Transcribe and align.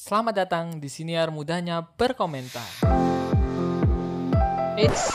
Selamat 0.00 0.32
datang 0.32 0.80
di 0.80 0.88
siniar 0.88 1.28
mudahnya 1.28 1.84
berkomentar. 1.84 2.64
It's 4.80 5.12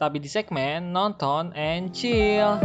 tapi 0.00 0.16
di 0.16 0.32
segmen 0.32 0.96
nonton 0.96 1.52
and 1.52 1.92
chill. 1.92 2.56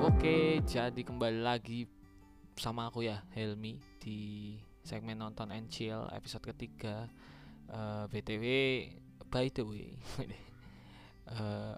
Oke, 0.00 0.64
jadi 0.64 1.00
kembali 1.04 1.44
lagi 1.44 1.84
sama 2.56 2.88
aku 2.88 3.04
ya 3.04 3.20
Helmi 3.36 3.76
di 4.00 4.56
segmen 4.80 5.20
nonton 5.20 5.52
and 5.52 5.68
chill 5.68 6.08
episode 6.16 6.48
ketiga. 6.48 7.04
Eh, 7.68 8.04
btw, 8.08 8.44
by 9.28 9.52
the 9.52 9.68
way, 9.68 10.00
eh, 11.36 11.76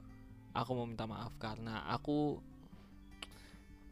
aku 0.54 0.70
mau 0.78 0.86
minta 0.86 1.10
maaf 1.10 1.34
karena 1.42 1.90
aku 1.90 2.51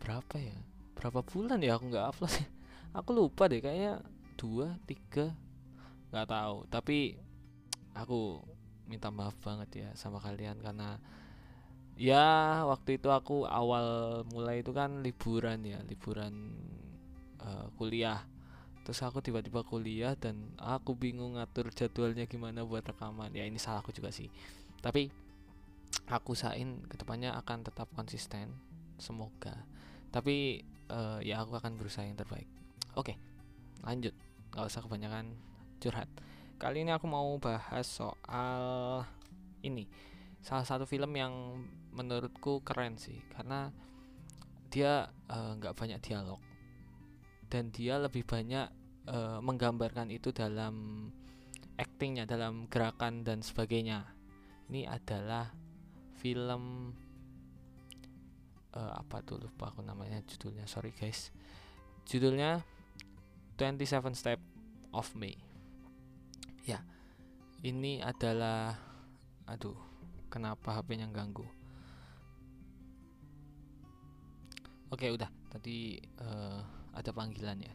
berapa 0.01 0.37
ya? 0.41 0.57
Berapa 0.97 1.21
bulan 1.23 1.61
ya 1.61 1.77
aku 1.77 1.85
nggak 1.93 2.07
upload 2.17 2.33
ya? 2.35 2.47
aku 2.99 3.11
lupa 3.15 3.47
deh 3.47 3.61
kayaknya 3.63 4.03
dua 4.35 4.81
tiga 4.89 5.37
nggak 6.11 6.27
tahu. 6.27 6.57
Tapi 6.73 6.99
aku 7.95 8.41
minta 8.91 9.13
maaf 9.13 9.39
banget 9.45 9.87
ya 9.87 9.89
sama 9.95 10.19
kalian 10.19 10.59
karena 10.59 10.99
ya 11.95 12.65
waktu 12.67 12.99
itu 12.99 13.07
aku 13.13 13.47
awal 13.47 14.21
mulai 14.35 14.67
itu 14.67 14.75
kan 14.75 15.05
liburan 15.05 15.63
ya 15.63 15.79
liburan 15.87 16.57
eh, 17.45 17.67
kuliah. 17.79 18.25
Terus 18.81 19.07
aku 19.07 19.21
tiba-tiba 19.23 19.63
kuliah 19.63 20.17
dan 20.17 20.51
aku 20.57 20.97
bingung 20.97 21.37
ngatur 21.37 21.71
jadwalnya 21.71 22.25
gimana 22.27 22.65
buat 22.65 22.83
rekaman. 22.83 23.31
Ya 23.37 23.45
ini 23.45 23.61
salahku 23.61 23.93
juga 23.93 24.11
sih. 24.11 24.33
Tapi 24.81 25.13
aku 26.09 26.35
usahain 26.35 26.83
ke 26.89 26.97
depannya 26.99 27.37
akan 27.39 27.63
tetap 27.63 27.87
konsisten. 27.95 28.51
Semoga 28.99 29.55
tapi 30.11 30.63
eh, 30.91 31.19
ya 31.25 31.43
aku 31.43 31.59
akan 31.59 31.79
berusaha 31.79 32.07
yang 32.07 32.19
terbaik. 32.19 32.47
Oke 32.99 33.17
lanjut. 33.87 34.13
Nggak 34.51 34.67
usah 34.67 34.83
kebanyakan 34.85 35.35
curhat. 35.81 36.11
Kali 36.61 36.85
ini 36.85 36.93
aku 36.93 37.09
mau 37.09 37.39
bahas 37.41 37.89
soal 37.89 39.07
ini. 39.65 39.89
Salah 40.45 40.67
satu 40.67 40.85
film 40.85 41.13
yang 41.17 41.33
menurutku 41.91 42.61
keren 42.63 43.01
sih 43.01 43.19
karena 43.33 43.73
dia 44.69 45.09
eh, 45.31 45.53
nggak 45.57 45.75
banyak 45.75 46.01
dialog. 46.05 46.41
Dan 47.51 47.75
dia 47.75 47.99
lebih 47.99 48.27
banyak 48.27 48.69
eh, 49.09 49.39
menggambarkan 49.41 50.13
itu 50.13 50.31
dalam 50.31 51.09
actingnya 51.81 52.29
dalam 52.29 52.69
gerakan 52.69 53.25
dan 53.25 53.41
sebagainya. 53.41 54.05
Ini 54.69 54.85
adalah 54.87 55.49
film 56.21 56.93
eh, 58.75 58.93
apa 58.97 59.23
tuh 59.23 59.41
lupa 59.41 59.71
aku 59.71 59.81
namanya 59.83 60.21
judulnya. 60.27 60.67
Sorry 60.67 60.95
guys. 60.95 61.31
Judulnya 62.07 62.63
27 63.61 64.17
Step 64.17 64.41
of 64.91 65.07
May 65.15 65.37
ya 66.65 66.83
ini 67.63 68.03
adalah 68.03 68.77
aduh 69.47 69.77
kenapa 70.33 70.81
HP-nya 70.81 71.11
ganggu? 71.11 71.47
Oke 74.91 75.11
udah. 75.11 75.31
Tadi 75.51 75.99
eh, 75.99 76.61
ada 76.95 77.11
panggilan 77.15 77.59
ya. 77.63 77.75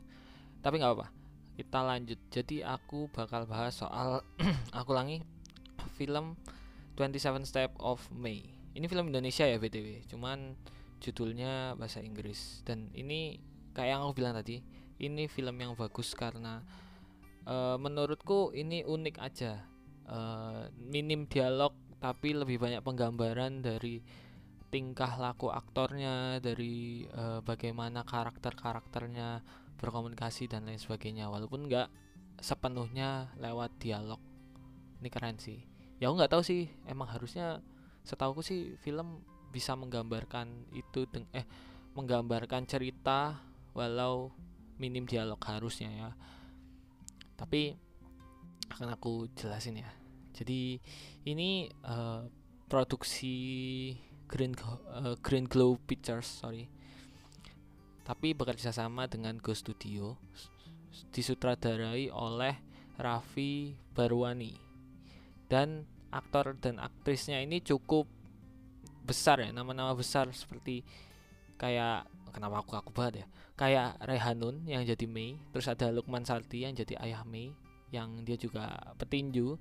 Tapi 0.60 0.80
nggak 0.80 0.94
apa 1.00 1.08
kita 1.56 1.80
lanjut. 1.80 2.20
Jadi 2.32 2.60
aku 2.64 3.08
bakal 3.12 3.48
bahas 3.48 3.80
soal 3.80 4.20
aku 4.78 4.92
ulangi 4.92 5.24
film 5.96 6.36
27 7.00 7.48
Step 7.48 7.72
of 7.80 8.04
May 8.12 8.56
ini 8.76 8.86
film 8.92 9.08
Indonesia 9.10 9.48
ya 9.48 9.56
btw 9.56 10.04
cuman 10.12 10.54
judulnya 11.06 11.78
bahasa 11.78 12.02
Inggris. 12.02 12.66
Dan 12.66 12.90
ini 12.98 13.38
kayak 13.78 13.90
yang 13.94 14.02
aku 14.10 14.14
bilang 14.18 14.34
tadi 14.34 14.66
ini 14.98 15.30
film 15.30 15.54
yang 15.62 15.78
bagus 15.78 16.18
karena 16.18 16.66
eh, 17.46 17.78
menurutku 17.78 18.50
ini 18.58 18.82
unik 18.82 19.16
aja. 19.22 19.62
Eh, 20.06 20.64
minim 20.82 21.30
dialog 21.30 21.78
tapi 22.02 22.34
lebih 22.34 22.58
banyak 22.62 22.82
penggambaran 22.82 23.62
dari 23.62 24.02
tingkah 24.74 25.16
laku 25.22 25.54
aktornya 25.54 26.42
dari 26.42 27.06
eh, 27.06 27.40
bagaimana 27.46 28.02
karakter 28.02 28.58
karakternya 28.58 29.46
berkomunikasi 29.78 30.50
dan 30.50 30.66
lain 30.66 30.82
sebagainya. 30.82 31.30
Walaupun 31.30 31.70
nggak 31.70 31.88
sepenuhnya 32.42 33.30
lewat 33.38 33.78
dialog. 33.78 34.20
Ini 35.00 35.10
keren 35.14 35.38
sih. 35.38 35.62
Ya 36.02 36.10
aku 36.10 36.20
nggak 36.20 36.34
tahu 36.34 36.44
sih 36.44 36.68
emang 36.90 37.08
harusnya 37.08 37.64
setauku 38.04 38.44
sih 38.44 38.76
film 38.84 39.24
bisa 39.56 39.72
menggambarkan 39.80 40.76
itu 40.76 41.08
eh 41.32 41.48
menggambarkan 41.96 42.68
cerita 42.68 43.40
walau 43.72 44.36
minim 44.76 45.08
dialog 45.08 45.40
harusnya 45.40 45.88
ya. 45.88 46.10
Tapi 47.40 47.72
akan 48.76 48.92
aku 48.92 49.32
jelasin 49.40 49.80
ya. 49.80 49.92
Jadi 50.36 50.76
ini 51.24 51.72
eh, 51.72 52.22
produksi 52.68 53.36
Green 54.28 54.52
eh, 54.52 55.16
Green 55.24 55.48
Glow 55.48 55.80
Pictures 55.80 56.28
sorry. 56.28 56.68
Tapi 58.04 58.36
bekerja 58.36 58.76
sama 58.76 59.08
dengan 59.08 59.40
Go 59.40 59.56
Studio 59.56 60.20
disutradarai 61.16 62.12
oleh 62.12 62.60
Raffi 63.00 63.80
Barwani. 63.96 64.60
Dan 65.48 65.88
aktor 66.12 66.56
dan 66.60 66.80
aktrisnya 66.80 67.42
ini 67.42 67.60
cukup 67.60 68.08
besar 69.06 69.40
ya 69.40 69.54
nama-nama 69.54 69.94
besar 69.94 70.28
seperti 70.34 70.82
kayak 71.56 72.10
kenapa 72.36 72.66
aku 72.66 72.76
aku 72.76 72.92
banget 72.92 73.24
ya? 73.24 73.26
Kayak 73.56 73.90
Rehanun 74.04 74.68
yang 74.68 74.84
jadi 74.84 75.08
Mei 75.08 75.40
terus 75.56 75.72
ada 75.72 75.88
Lukman 75.94 76.28
Sardi 76.28 76.68
yang 76.68 76.76
jadi 76.76 77.00
ayah 77.00 77.24
Mei 77.24 77.56
yang 77.94 78.28
dia 78.28 78.36
juga 78.36 78.76
petinju. 79.00 79.56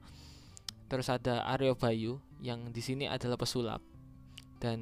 Terus 0.90 1.06
ada 1.08 1.46
Aryo 1.48 1.78
Bayu 1.78 2.18
yang 2.42 2.74
di 2.74 2.82
sini 2.82 3.06
adalah 3.06 3.38
pesulap. 3.38 3.80
Dan 4.58 4.80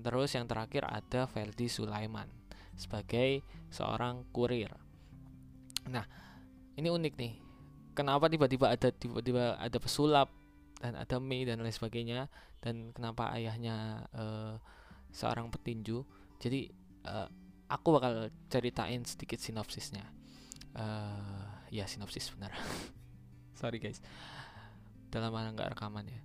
terus 0.00 0.32
yang 0.32 0.48
terakhir 0.48 0.86
ada 0.86 1.26
Ferdi 1.28 1.68
Sulaiman 1.68 2.26
sebagai 2.74 3.42
seorang 3.70 4.24
kurir. 4.32 4.72
Nah 5.90 6.06
ini 6.80 6.88
unik 6.88 7.14
nih. 7.18 7.34
Kenapa 7.94 8.26
tiba-tiba 8.26 8.74
ada 8.74 8.90
tiba-tiba 8.90 9.54
ada 9.60 9.78
pesulap 9.78 10.32
dan 10.84 11.00
ada 11.00 11.16
Mei 11.16 11.48
dan 11.48 11.64
lain 11.64 11.72
sebagainya 11.72 12.28
dan 12.60 12.92
kenapa 12.92 13.32
ayahnya 13.32 14.04
eh, 14.12 14.60
seorang 15.08 15.48
petinju. 15.48 16.04
Jadi 16.36 16.68
eh, 17.08 17.28
aku 17.72 17.88
bakal 17.96 18.28
ceritain 18.52 19.00
sedikit 19.08 19.40
sinopsisnya. 19.40 20.04
Eh 20.76 21.72
ya 21.72 21.88
sinopsis 21.88 22.28
benar. 22.36 22.52
Sorry 23.58 23.80
guys. 23.80 24.04
Dalam 25.08 25.32
mana 25.32 25.56
nggak 25.56 25.72
rekaman 25.72 26.04
ya. 26.04 26.20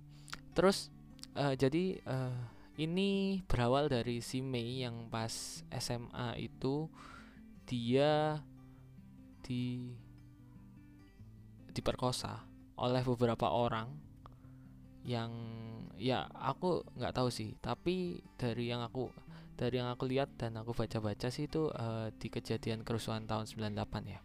Terus 0.52 0.92
eh, 1.40 1.56
jadi 1.56 1.96
eh, 1.96 2.40
ini 2.84 3.40
berawal 3.48 3.88
dari 3.88 4.20
si 4.20 4.44
Mei 4.44 4.84
yang 4.84 5.08
pas 5.08 5.64
SMA 5.72 6.36
itu 6.36 6.84
dia 7.64 8.44
di 9.40 9.88
diperkosa 11.72 12.44
oleh 12.76 13.00
beberapa 13.00 13.48
orang 13.56 14.09
yang 15.04 15.32
ya 15.96 16.28
aku 16.32 16.84
nggak 16.96 17.14
tahu 17.16 17.28
sih. 17.32 17.56
Tapi 17.60 18.20
dari 18.36 18.68
yang 18.68 18.84
aku 18.84 19.08
dari 19.56 19.76
yang 19.76 19.92
aku 19.92 20.08
lihat 20.08 20.40
dan 20.40 20.56
aku 20.56 20.72
baca-baca 20.72 21.28
sih 21.28 21.48
itu 21.48 21.68
eh, 21.72 22.08
di 22.16 22.28
kejadian 22.32 22.84
kerusuhan 22.84 23.28
tahun 23.28 23.44
98 23.48 24.12
ya. 24.12 24.20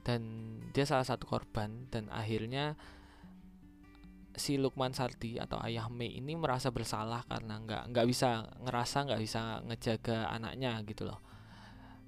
Dan 0.00 0.20
dia 0.72 0.84
salah 0.88 1.04
satu 1.04 1.28
korban 1.28 1.88
dan 1.92 2.08
akhirnya 2.08 2.76
si 4.36 4.56
Lukman 4.56 4.96
Sardi 4.96 5.36
atau 5.36 5.58
ayah 5.66 5.90
Mei 5.90 6.16
ini 6.16 6.38
merasa 6.38 6.72
bersalah 6.72 7.26
karena 7.26 7.60
nggak 7.60 7.82
nggak 7.92 8.06
bisa 8.08 8.46
ngerasa 8.62 8.98
nggak 9.10 9.20
bisa 9.20 9.40
ngejaga 9.66 10.18
anaknya 10.32 10.80
gitu 10.86 11.04
loh. 11.04 11.20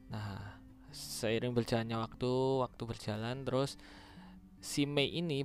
Nah 0.09 0.61
seiring 0.93 1.57
berjalannya 1.57 1.97
waktu 1.97 2.33
waktu 2.63 2.83
berjalan 2.85 3.37
terus 3.49 3.81
si 4.61 4.85
Mei 4.85 5.09
ini 5.09 5.45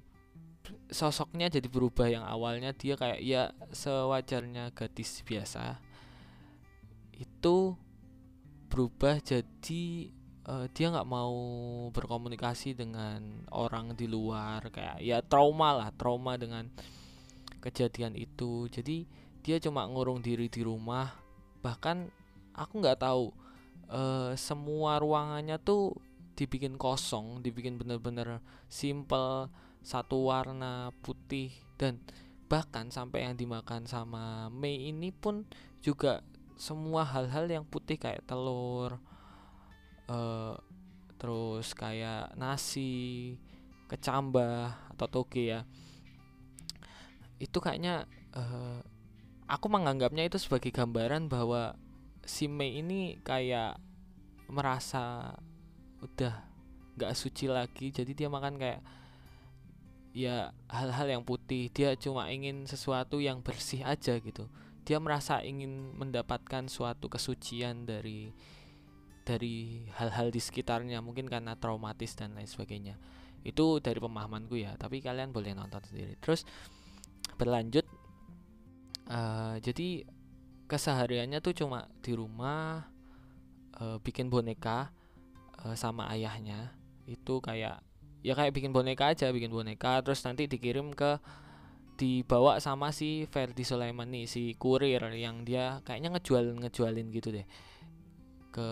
sosoknya 0.92 1.52
jadi 1.52 1.68
berubah 1.68 2.08
yang 2.08 2.26
awalnya 2.26 2.72
dia 2.74 2.96
kayak 2.96 3.20
ya 3.24 3.52
sewajarnya 3.72 4.72
gadis 4.76 5.22
biasa 5.24 5.80
itu 7.18 7.76
berubah 8.68 9.20
jadi 9.24 9.86
eh, 10.48 10.66
dia 10.72 10.88
nggak 10.92 11.10
mau 11.10 11.36
berkomunikasi 11.92 12.78
dengan 12.78 13.48
orang 13.52 13.96
di 13.98 14.06
luar 14.06 14.68
kayak 14.70 15.02
ya 15.02 15.20
trauma 15.24 15.74
lah 15.74 15.90
trauma 15.96 16.36
dengan 16.38 16.70
kejadian 17.68 18.16
itu. 18.16 18.72
Jadi 18.72 19.04
dia 19.44 19.60
cuma 19.60 19.84
ngurung 19.90 20.24
diri 20.24 20.48
di 20.48 20.64
rumah. 20.64 21.12
Bahkan 21.60 21.98
aku 22.56 22.74
nggak 22.80 23.02
tahu 23.04 23.34
eh, 23.92 24.32
semua 24.40 25.02
ruangannya 25.04 25.60
tuh 25.60 25.92
dibikin 26.38 26.78
kosong 26.78 27.42
dibikin 27.42 27.82
bener-bener 27.82 28.38
simple 28.70 29.50
satu 29.88 30.28
warna 30.28 30.92
putih 31.00 31.56
dan 31.80 32.04
bahkan 32.52 32.92
sampai 32.92 33.24
yang 33.24 33.40
dimakan 33.40 33.88
sama 33.88 34.52
Mei 34.52 34.92
ini 34.92 35.16
pun 35.16 35.48
juga 35.80 36.20
semua 36.60 37.08
hal-hal 37.08 37.48
yang 37.48 37.64
putih 37.64 37.96
kayak 37.96 38.28
telur 38.28 39.00
uh, 40.12 40.60
terus 41.16 41.72
kayak 41.72 42.36
nasi 42.36 43.36
kecambah 43.88 44.76
atau 44.92 45.08
toge 45.08 45.56
ya. 45.56 45.64
Itu 47.40 47.64
kayaknya 47.64 48.04
uh, 48.36 48.84
aku 49.48 49.72
menganggapnya 49.72 50.28
itu 50.28 50.36
sebagai 50.36 50.76
gambaran 50.76 51.32
bahwa 51.32 51.80
si 52.28 52.52
Mei 52.52 52.84
ini 52.84 53.24
kayak 53.24 53.80
merasa 54.52 55.32
udah 56.04 56.44
nggak 57.00 57.16
suci 57.16 57.48
lagi. 57.48 57.96
Jadi 57.96 58.12
dia 58.12 58.28
makan 58.28 58.60
kayak 58.60 58.84
ya 60.18 60.50
hal-hal 60.66 61.08
yang 61.14 61.22
putih. 61.22 61.70
Dia 61.70 61.94
cuma 61.94 62.34
ingin 62.34 62.66
sesuatu 62.66 63.22
yang 63.22 63.46
bersih 63.46 63.86
aja 63.86 64.18
gitu. 64.18 64.50
Dia 64.82 64.98
merasa 64.98 65.46
ingin 65.46 65.94
mendapatkan 65.94 66.66
suatu 66.66 67.06
kesucian 67.06 67.86
dari 67.86 68.34
dari 69.22 69.86
hal-hal 69.94 70.34
di 70.34 70.42
sekitarnya 70.42 71.04
mungkin 71.06 71.30
karena 71.30 71.54
traumatis 71.54 72.18
dan 72.18 72.34
lain 72.34 72.50
sebagainya. 72.50 72.98
Itu 73.46 73.78
dari 73.78 74.02
pemahamanku 74.02 74.58
ya 74.58 74.74
tapi 74.82 75.06
kalian 75.06 75.30
boleh 75.30 75.54
nonton 75.54 75.86
sendiri. 75.86 76.18
Terus 76.18 76.42
berlanjut 77.38 77.86
uh, 79.14 79.62
jadi 79.62 80.08
kesehariannya 80.66 81.40
tuh 81.46 81.54
cuma 81.54 81.86
di 82.02 82.18
rumah 82.18 82.90
uh, 83.78 84.02
bikin 84.02 84.34
boneka 84.34 84.90
uh, 85.62 85.78
sama 85.78 86.10
ayahnya. 86.10 86.74
Itu 87.06 87.40
kayak 87.44 87.87
ya 88.28 88.36
kayak 88.36 88.52
bikin 88.52 88.76
boneka 88.76 89.16
aja 89.16 89.32
bikin 89.32 89.56
boneka 89.56 90.04
terus 90.04 90.20
nanti 90.28 90.52
dikirim 90.52 90.92
ke 90.92 91.16
dibawa 91.98 92.60
sama 92.60 92.92
si 92.94 93.26
Ferdi 93.32 93.64
Sulaiman 93.64 94.12
nih 94.12 94.28
si 94.28 94.54
kurir 94.60 95.02
yang 95.16 95.48
dia 95.48 95.80
kayaknya 95.88 96.14
ngejual 96.14 96.60
ngejualin 96.62 97.08
gitu 97.10 97.34
deh. 97.34 97.48
Ke 98.54 98.70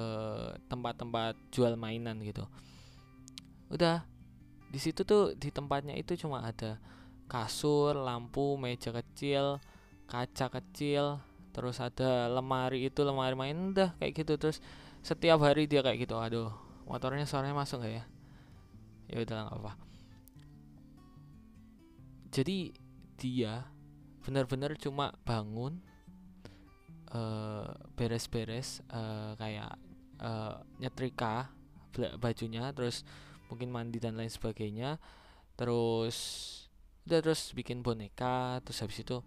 tempat-tempat 0.70 1.34
jual 1.50 1.74
mainan 1.80 2.22
gitu. 2.22 2.46
Udah 3.72 4.06
di 4.70 4.78
situ 4.78 5.08
tuh 5.08 5.34
di 5.40 5.50
tempatnya 5.50 5.98
itu 5.98 6.14
cuma 6.20 6.46
ada 6.46 6.78
kasur 7.26 7.98
lampu 7.98 8.60
meja 8.62 8.94
kecil 8.94 9.58
kaca 10.06 10.54
kecil 10.62 11.18
terus 11.50 11.82
ada 11.82 12.30
lemari 12.30 12.92
itu 12.92 13.02
lemari 13.02 13.34
main 13.34 13.74
udah 13.74 13.98
kayak 13.98 14.22
gitu. 14.22 14.38
Terus 14.38 14.62
setiap 15.02 15.42
hari 15.42 15.66
dia 15.66 15.82
kayak 15.82 16.06
gitu. 16.06 16.14
Aduh 16.22 16.54
motornya 16.86 17.26
suaranya 17.26 17.58
masuk 17.58 17.82
gak 17.82 17.94
ya 17.98 18.04
ya 19.12 19.22
udah 19.22 19.38
nggak 19.46 19.58
apa 19.62 19.74
jadi 22.34 22.58
dia 23.16 23.54
benar-benar 24.26 24.76
cuma 24.76 25.14
bangun 25.24 25.80
beres 27.96 28.28
beres-beres 28.28 28.70
uh, 28.92 29.40
kayak 29.40 29.72
uh, 30.20 30.60
nyetrika 30.84 31.48
bajunya 32.20 32.76
terus 32.76 33.08
mungkin 33.48 33.72
mandi 33.72 34.02
dan 34.02 34.20
lain 34.20 34.32
sebagainya. 34.32 35.00
Terus 35.56 36.18
udah 37.06 37.22
terus 37.22 37.54
bikin 37.54 37.86
boneka 37.86 38.60
terus 38.66 38.82
habis 38.82 39.00
itu 39.00 39.24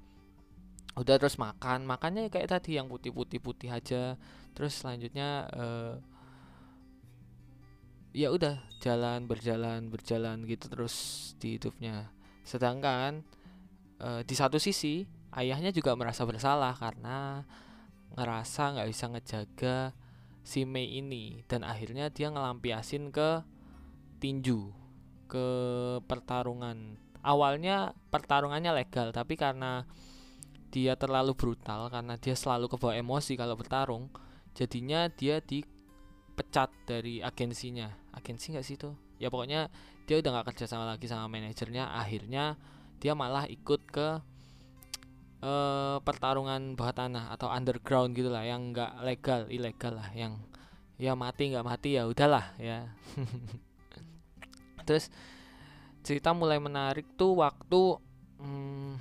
udah 0.98 1.16
terus 1.16 1.40
makan. 1.40 1.88
Makannya 1.88 2.28
kayak 2.28 2.52
tadi 2.52 2.76
yang 2.76 2.90
putih-putih 2.90 3.40
putih 3.40 3.72
aja. 3.72 4.18
Terus 4.52 4.84
selanjutnya 4.84 5.48
uh, 5.54 5.94
ya 8.16 8.32
udah 8.32 8.60
jalan 8.80 9.28
berjalan 9.28 9.92
berjalan 9.92 10.44
gitu 10.48 10.66
terus 10.70 10.94
di 11.36 11.56
hidupnya. 11.56 12.08
Sedangkan 12.44 13.24
e, 14.00 14.24
di 14.24 14.34
satu 14.34 14.56
sisi 14.56 15.04
ayahnya 15.36 15.74
juga 15.74 15.92
merasa 15.92 16.24
bersalah 16.24 16.72
karena 16.76 17.44
ngerasa 18.16 18.78
nggak 18.78 18.88
bisa 18.88 19.04
ngejaga 19.12 19.76
si 20.40 20.64
Mei 20.64 20.96
ini 20.96 21.44
dan 21.44 21.60
akhirnya 21.60 22.08
dia 22.08 22.32
ngelampiasin 22.32 23.12
ke 23.12 23.44
tinju 24.18 24.72
ke 25.28 25.46
pertarungan. 26.08 26.96
Awalnya 27.20 27.92
pertarungannya 28.08 28.72
legal 28.72 29.12
tapi 29.12 29.36
karena 29.36 29.84
dia 30.68 30.96
terlalu 30.96 31.36
brutal 31.36 31.88
karena 31.88 32.16
dia 32.16 32.36
selalu 32.36 32.68
kebawa 32.68 32.96
emosi 32.96 33.36
kalau 33.40 33.56
bertarung 33.56 34.12
jadinya 34.52 35.08
dia 35.08 35.40
dipecat 36.38 36.70
dari 36.86 37.18
agensinya. 37.18 37.90
Agensi 38.14 38.54
nggak 38.54 38.62
sih 38.62 38.78
itu? 38.78 38.94
Ya 39.18 39.26
pokoknya 39.26 39.66
dia 40.06 40.22
udah 40.22 40.38
nggak 40.38 40.54
kerja 40.54 40.70
sama 40.70 40.86
lagi 40.86 41.10
sama 41.10 41.26
manajernya. 41.26 41.90
Akhirnya 41.98 42.54
dia 43.02 43.18
malah 43.18 43.50
ikut 43.50 43.82
ke 43.90 44.22
uh, 45.42 45.98
pertarungan 45.98 46.78
bawah 46.78 46.94
tanah 46.94 47.34
atau 47.34 47.50
underground 47.50 48.14
gitulah 48.14 48.46
yang 48.46 48.70
nggak 48.70 49.02
legal 49.02 49.50
ilegal 49.50 49.98
lah 49.98 50.14
yang 50.14 50.38
ya 50.94 51.18
mati 51.18 51.50
nggak 51.50 51.66
mati 51.66 51.98
ya 51.98 52.06
udahlah 52.06 52.54
ya. 52.62 52.86
Terus 54.86 55.10
cerita 56.06 56.30
mulai 56.30 56.62
menarik 56.62 57.18
tuh 57.18 57.42
waktu 57.42 57.98
hmm, 58.38 58.94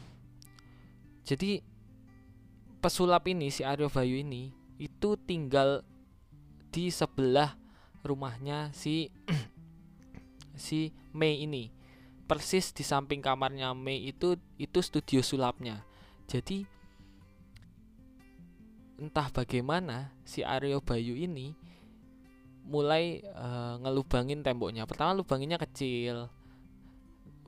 jadi 1.22 1.62
pesulap 2.82 3.30
ini 3.30 3.54
si 3.54 3.62
Aryo 3.62 3.94
Bayu 3.94 4.26
ini 4.26 4.50
itu 4.82 5.14
tinggal 5.22 5.86
di 6.78 6.94
sebelah 6.94 7.58
rumahnya 8.06 8.70
si 8.70 9.10
si 10.54 10.94
Mei 11.10 11.42
ini. 11.42 11.74
Persis 12.30 12.70
di 12.70 12.86
samping 12.86 13.18
kamarnya 13.18 13.74
Mei 13.74 14.14
itu 14.14 14.38
itu 14.62 14.78
studio 14.86 15.26
sulapnya. 15.26 15.82
Jadi 16.30 16.70
entah 19.02 19.34
bagaimana 19.34 20.14
si 20.22 20.46
Aryo 20.46 20.78
Bayu 20.86 21.18
ini 21.18 21.58
mulai 22.70 23.26
uh, 23.26 23.82
ngelubangin 23.82 24.46
temboknya. 24.46 24.86
Pertama 24.86 25.18
lubanginnya 25.18 25.58
kecil 25.58 26.30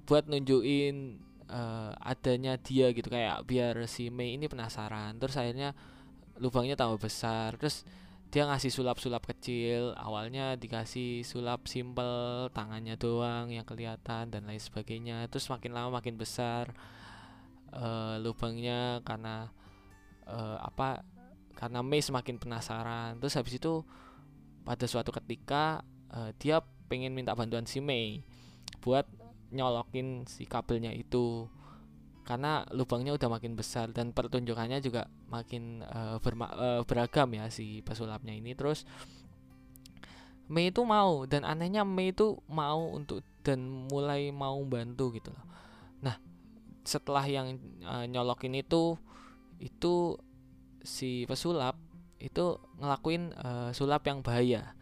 buat 0.09 0.25
nunjukin 0.25 1.21
uh, 1.53 1.93
adanya 2.01 2.57
dia 2.57 2.89
gitu 2.97 3.13
kayak 3.13 3.45
biar 3.45 3.85
si 3.85 4.09
Mei 4.09 4.33
ini 4.33 4.49
penasaran. 4.49 5.21
Terus 5.21 5.37
akhirnya 5.37 5.77
lubangnya 6.41 6.73
tambah 6.73 6.97
besar. 6.97 7.53
Terus 7.61 7.85
dia 8.29 8.45
ngasih 8.45 8.69
sulap-sulap 8.69 9.25
kecil 9.25 9.97
awalnya 9.97 10.53
dikasih 10.53 11.25
sulap 11.25 11.65
simpel 11.65 12.45
tangannya 12.53 12.93
doang 12.93 13.49
yang 13.49 13.65
kelihatan 13.65 14.29
dan 14.29 14.45
lain 14.45 14.61
sebagainya. 14.61 15.25
Terus 15.33 15.49
makin 15.49 15.73
lama 15.73 15.97
makin 15.97 16.13
besar 16.13 16.69
uh, 17.73 18.21
lubangnya 18.21 19.01
karena 19.01 19.49
uh, 20.29 20.61
apa 20.61 21.01
karena 21.57 21.81
Mei 21.81 22.05
semakin 22.05 22.37
penasaran. 22.37 23.17
Terus 23.17 23.33
habis 23.33 23.57
itu 23.57 23.81
pada 24.61 24.85
suatu 24.85 25.09
ketika 25.09 25.81
uh, 26.13 26.29
dia 26.37 26.61
pengen 26.85 27.17
minta 27.17 27.33
bantuan 27.33 27.65
si 27.65 27.81
Mei 27.81 28.21
buat 28.77 29.09
nyolokin 29.49 30.29
si 30.29 30.45
kabelnya 30.45 30.93
itu 30.93 31.49
karena 32.29 32.61
lubangnya 32.69 33.17
udah 33.17 33.25
makin 33.25 33.57
besar 33.57 33.89
dan 33.89 34.13
pertunjukannya 34.13 34.85
juga 34.85 35.09
makin 35.33 35.81
uh, 35.81 36.21
berma 36.21 36.45
uh, 36.53 36.81
beragam 36.85 37.25
ya 37.33 37.49
si 37.49 37.81
pesulapnya 37.81 38.37
ini. 38.37 38.53
Terus 38.53 38.85
Mei 40.45 40.69
itu 40.69 40.85
mau 40.85 41.25
dan 41.25 41.41
anehnya 41.41 41.81
Mei 41.81 42.13
itu 42.13 42.37
mau 42.45 42.93
untuk 42.93 43.25
dan 43.41 43.89
mulai 43.89 44.29
mau 44.29 44.61
bantu 44.61 45.09
gitu 45.17 45.33
loh. 45.33 45.41
Nah 46.05 46.21
setelah 46.85 47.25
yang 47.25 47.57
uh, 47.81 48.05
nyolokin 48.05 48.53
itu 48.61 48.93
itu 49.57 50.13
si 50.85 51.25
pesulap 51.25 51.81
itu 52.21 52.61
ngelakuin 52.77 53.33
uh, 53.41 53.73
sulap 53.73 54.05
yang 54.05 54.21
bahaya. 54.21 54.77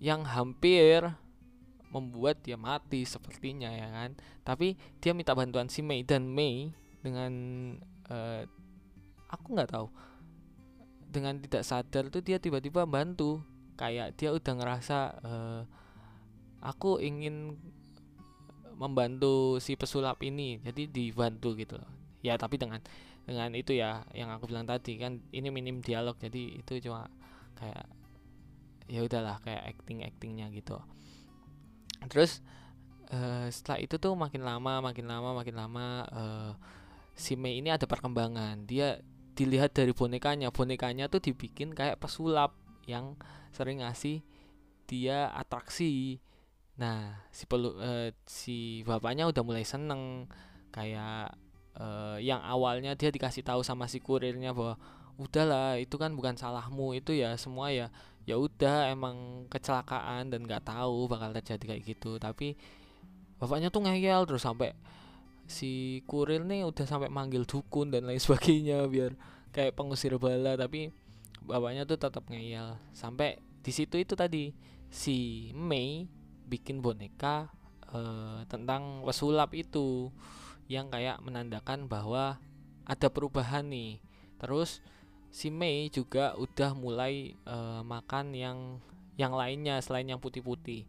Yang 0.00 0.20
hampir 0.24 0.98
membuat 1.92 2.40
dia 2.40 2.56
mati 2.56 3.04
sepertinya 3.04 3.68
ya 3.68 3.88
kan? 3.92 4.16
Tapi 4.42 4.74
dia 4.98 5.12
minta 5.12 5.36
bantuan 5.36 5.68
si 5.68 5.84
Mei 5.84 6.02
dan 6.02 6.24
Mei 6.26 6.72
dengan 7.04 7.32
uh, 8.08 8.42
aku 9.28 9.46
nggak 9.52 9.70
tahu. 9.70 9.86
Dengan 11.12 11.36
tidak 11.44 11.62
sadar 11.68 12.08
tuh 12.08 12.24
dia 12.24 12.40
tiba-tiba 12.40 12.88
bantu. 12.88 13.44
Kayak 13.76 14.16
dia 14.16 14.32
udah 14.32 14.52
ngerasa 14.56 14.98
uh, 15.20 15.62
aku 16.64 16.98
ingin 17.04 17.60
membantu 18.72 19.60
si 19.60 19.76
pesulap 19.76 20.18
ini 20.24 20.58
jadi 20.64 20.88
dibantu 20.88 21.52
gitu 21.54 21.76
loh. 21.76 21.90
Ya 22.24 22.40
tapi 22.40 22.56
dengan 22.56 22.80
dengan 23.22 23.54
itu 23.54 23.76
ya 23.76 24.02
yang 24.16 24.34
aku 24.34 24.50
bilang 24.50 24.66
tadi 24.66 24.98
kan 24.98 25.22
ini 25.30 25.48
minim 25.54 25.78
dialog 25.78 26.18
jadi 26.18 26.58
itu 26.58 26.82
cuma 26.82 27.06
kayak 27.54 27.86
ya 28.90 29.00
udahlah 29.06 29.38
kayak 29.46 29.62
acting 29.78 30.02
actingnya 30.02 30.50
gitu 30.50 30.82
terus 32.10 32.42
uh, 33.12 33.46
setelah 33.52 33.78
itu 33.78 34.00
tuh 34.00 34.16
makin 34.16 34.42
lama 34.42 34.80
makin 34.80 35.06
lama 35.06 35.36
makin 35.36 35.54
lama 35.54 35.86
uh, 36.08 36.52
si 37.12 37.36
Mei 37.36 37.60
ini 37.60 37.68
ada 37.68 37.84
perkembangan. 37.84 38.64
Dia 38.64 38.98
dilihat 39.36 39.76
dari 39.76 39.92
bonekanya. 39.92 40.48
Bonekanya 40.52 41.08
tuh 41.12 41.20
dibikin 41.20 41.76
kayak 41.76 42.00
pesulap 42.00 42.56
yang 42.88 43.14
sering 43.52 43.84
ngasih 43.84 44.24
dia 44.88 45.28
atraksi. 45.32 46.18
Nah 46.80 47.22
si 47.30 47.44
pelu 47.44 47.76
uh, 47.76 48.10
si 48.24 48.82
bapaknya 48.88 49.28
udah 49.28 49.42
mulai 49.44 49.64
seneng. 49.64 50.26
Kayak 50.72 51.36
uh, 51.76 52.16
yang 52.16 52.40
awalnya 52.40 52.96
dia 52.96 53.12
dikasih 53.12 53.44
tahu 53.44 53.60
sama 53.60 53.88
si 53.88 54.00
kurirnya 54.00 54.56
bahwa 54.56 54.80
udahlah 55.20 55.76
itu 55.76 56.00
kan 56.00 56.16
bukan 56.16 56.34
salahmu 56.40 56.96
itu 56.96 57.12
ya 57.12 57.36
semua 57.36 57.68
ya 57.68 57.92
ya 58.22 58.38
udah 58.38 58.90
emang 58.90 59.46
kecelakaan 59.50 60.30
dan 60.30 60.46
nggak 60.46 60.66
tahu 60.66 61.10
bakal 61.10 61.34
terjadi 61.34 61.74
kayak 61.74 61.82
gitu. 61.82 62.18
Tapi 62.22 62.54
bapaknya 63.38 63.68
tuh 63.74 63.82
ngeyel 63.86 64.22
terus 64.26 64.46
sampai 64.46 64.74
si 65.50 66.00
kurir 66.06 66.46
nih 66.46 66.62
udah 66.62 66.86
sampai 66.86 67.10
manggil 67.10 67.42
dukun 67.42 67.90
dan 67.90 68.06
lain 68.06 68.22
sebagainya 68.22 68.86
biar 68.86 69.14
kayak 69.50 69.74
pengusir 69.74 70.14
bala. 70.16 70.54
Tapi 70.54 70.94
bapaknya 71.42 71.82
tuh 71.84 71.98
tetap 71.98 72.24
ngeyel. 72.30 72.78
Sampai 72.94 73.42
di 73.62 73.70
situ 73.74 73.98
itu 73.98 74.14
tadi 74.14 74.54
si 74.92 75.50
Mei 75.54 76.06
bikin 76.46 76.84
boneka 76.84 77.48
uh, 77.90 78.44
tentang 78.46 79.02
pesulap 79.06 79.56
itu 79.56 80.12
yang 80.70 80.88
kayak 80.92 81.20
menandakan 81.20 81.90
bahwa 81.90 82.38
ada 82.86 83.08
perubahan 83.10 83.66
nih. 83.66 83.98
Terus 84.38 84.82
si 85.32 85.48
Mei 85.48 85.88
juga 85.88 86.36
udah 86.36 86.76
mulai 86.76 87.32
uh, 87.48 87.80
makan 87.80 88.36
yang 88.36 88.58
yang 89.16 89.32
lainnya 89.32 89.80
selain 89.80 90.04
yang 90.04 90.20
putih-putih. 90.20 90.84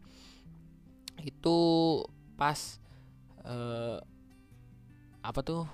Itu 1.24 1.56
pas 2.36 2.78
uh, 3.48 4.04
apa 5.24 5.40
tuh 5.40 5.64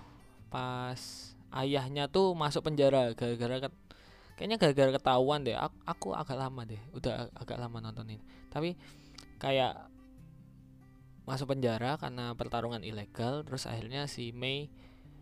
pas 0.47 0.99
ayahnya 1.51 2.07
tuh 2.07 2.39
masuk 2.39 2.71
penjara 2.71 3.11
gara-gara 3.19 3.67
kayaknya 4.39 4.57
gara-gara 4.57 4.95
ketahuan 4.95 5.43
deh. 5.43 5.59
Aku, 5.59 5.77
aku 5.83 6.09
agak 6.15 6.39
lama 6.39 6.63
deh 6.63 6.79
udah 6.95 7.27
agak 7.35 7.59
lama 7.59 7.83
nonton 7.83 8.07
ini 8.07 8.23
tapi 8.55 8.79
kayak 9.43 9.91
masuk 11.25 11.55
penjara 11.55 11.95
karena 11.99 12.35
pertarungan 12.35 12.83
ilegal 12.83 13.47
terus 13.47 13.71
akhirnya 13.71 14.11
si 14.11 14.35
Mei 14.35 14.67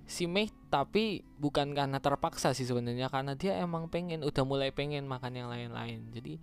si 0.09 0.25
Mei 0.25 0.49
tapi 0.73 1.21
bukan 1.37 1.77
karena 1.77 2.01
terpaksa 2.01 2.57
sih 2.57 2.65
sebenarnya 2.65 3.13
karena 3.13 3.37
dia 3.37 3.61
emang 3.61 3.93
pengen 3.93 4.25
udah 4.25 4.45
mulai 4.49 4.73
pengen 4.73 5.05
makan 5.05 5.37
yang 5.37 5.53
lain-lain. 5.53 6.09
Jadi 6.17 6.41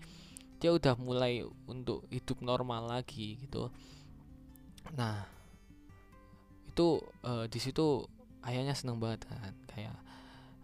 dia 0.61 0.69
udah 0.69 0.93
mulai 1.01 1.41
untuk 1.65 2.05
hidup 2.13 2.45
normal 2.45 2.85
lagi 2.85 3.41
gitu. 3.41 3.73
Nah 4.93 5.25
itu 6.69 7.01
uh, 7.25 7.49
di 7.49 7.57
situ 7.57 8.05
ayahnya 8.45 8.77
seneng 8.77 9.01
banget 9.01 9.25
kan 9.25 9.55
kayak 9.73 9.97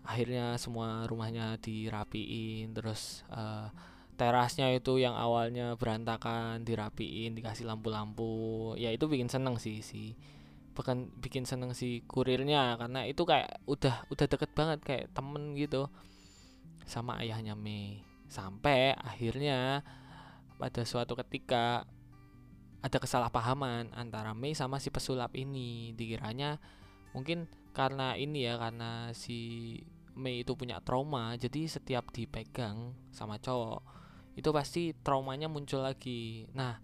akhirnya 0.05 0.61
semua 0.61 1.09
rumahnya 1.09 1.57
dirapiin 1.57 2.73
terus 2.77 3.25
uh, 3.33 3.73
terasnya 4.13 4.69
itu 4.77 5.01
yang 5.01 5.17
awalnya 5.17 5.73
berantakan 5.73 6.61
dirapiin 6.61 7.33
dikasih 7.33 7.65
lampu-lampu. 7.65 8.77
Ya 8.77 8.93
itu 8.93 9.09
bikin 9.09 9.25
seneng 9.25 9.57
sih 9.57 9.81
si 9.81 10.13
bahkan 10.81 11.13
bikin 11.21 11.45
seneng 11.45 11.77
si 11.77 12.01
kurirnya 12.09 12.73
karena 12.81 13.05
itu 13.05 13.21
kayak 13.21 13.61
udah 13.69 14.09
udah 14.09 14.25
deket 14.25 14.49
banget 14.57 14.79
kayak 14.81 15.05
temen 15.13 15.53
gitu. 15.53 15.85
Sama 16.89 17.21
ayahnya 17.21 17.53
Mei. 17.53 18.01
Sampai 18.25 18.97
akhirnya 18.97 19.85
pada 20.57 20.81
suatu 20.81 21.13
ketika 21.13 21.85
ada 22.81 22.97
kesalahpahaman 22.97 23.93
antara 23.93 24.33
Mei 24.33 24.57
sama 24.57 24.81
si 24.81 24.89
pesulap 24.89 25.37
ini. 25.37 25.93
Dikiranya 25.93 26.57
mungkin 27.13 27.45
karena 27.77 28.17
ini 28.17 28.49
ya 28.49 28.57
karena 28.57 29.13
si 29.13 29.77
Mei 30.17 30.41
itu 30.41 30.57
punya 30.57 30.81
trauma 30.81 31.37
jadi 31.37 31.69
setiap 31.69 32.09
dipegang 32.09 32.97
sama 33.13 33.37
cowok 33.37 34.01
itu 34.35 34.49
pasti 34.49 34.95
traumanya 34.95 35.51
muncul 35.51 35.83
lagi. 35.83 36.47
Nah 36.55 36.79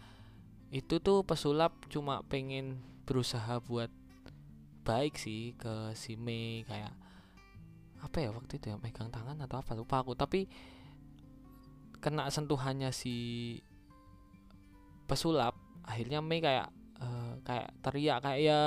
itu 0.70 1.00
tuh 1.00 1.24
pesulap 1.24 1.88
cuma 1.88 2.22
pengen 2.28 2.84
berusaha 3.08 3.64
buat 3.64 3.88
baik 4.84 5.16
sih 5.16 5.56
ke 5.56 5.96
si 5.96 6.20
Mei 6.20 6.68
kayak 6.68 6.92
apa 7.98 8.18
ya 8.22 8.30
waktu 8.30 8.60
itu 8.60 8.70
ya 8.72 8.78
megang 8.78 9.10
tangan 9.10 9.40
atau 9.40 9.64
apa 9.64 9.72
lupa 9.74 10.04
aku. 10.04 10.14
Tapi 10.14 10.46
kena 12.04 12.30
sentuhannya 12.30 12.92
si 12.92 13.16
pesulap 15.08 15.56
akhirnya 15.88 16.20
Mei 16.20 16.44
kayak 16.44 16.68
uh, 17.00 17.40
kayak 17.48 17.72
teriak 17.80 18.20
kayak 18.22 18.40
ya 18.44 18.60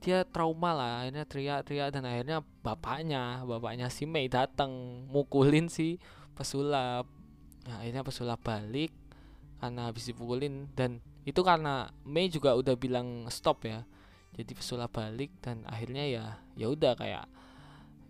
dia 0.00 0.24
trauma 0.28 0.76
lah 0.76 0.92
akhirnya 1.04 1.24
teriak-teriak 1.24 1.88
dan 1.92 2.04
akhirnya 2.04 2.38
bapaknya 2.60 3.44
bapaknya 3.44 3.92
si 3.92 4.08
Mei 4.08 4.28
datang 4.28 4.72
mukulin 5.08 5.68
si 5.68 6.00
pesulap. 6.36 7.08
Nah, 7.66 7.82
akhirnya 7.82 8.04
pesulap 8.04 8.40
balik 8.44 8.92
karena 9.58 9.88
habis 9.88 10.06
dipukulin 10.08 10.68
dan 10.76 11.00
itu 11.26 11.40
karena 11.42 11.90
Mei 12.06 12.30
juga 12.30 12.54
udah 12.54 12.78
bilang 12.78 13.26
stop 13.28 13.66
ya 13.66 13.82
jadi 14.36 14.52
pesulap 14.54 14.94
balik 14.94 15.34
dan 15.42 15.66
akhirnya 15.66 16.04
ya 16.06 16.24
ya 16.54 16.70
udah 16.70 16.94
kayak 16.94 17.26